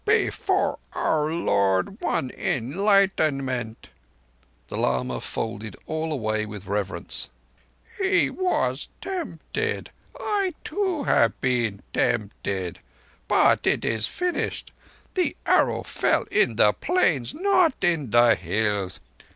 [0.03, 9.91] "Before our Lord won Enlightenment"—the lama folded all away with reverence—"He was tempted.
[10.19, 12.79] I too have been tempted,
[13.27, 14.71] but it is finished.
[15.13, 18.99] The Arrow fell in the Plains—not in the Hills.